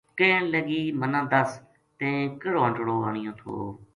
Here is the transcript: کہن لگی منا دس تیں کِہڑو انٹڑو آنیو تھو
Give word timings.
کہن 0.17 0.41
لگی 0.53 0.81
منا 0.99 1.21
دس 1.31 1.49
تیں 1.97 2.19
کِہڑو 2.41 2.61
انٹڑو 2.65 2.95
آنیو 3.07 3.33
تھو 3.39 3.53